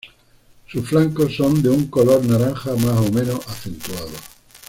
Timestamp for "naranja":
2.25-2.71